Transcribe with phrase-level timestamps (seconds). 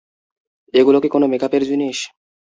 [0.73, 1.97] এগুলা কি কোনো মেকাপের জিনিস?